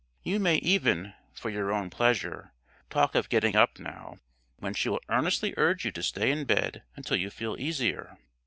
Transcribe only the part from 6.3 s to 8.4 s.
in bed until you feel easier.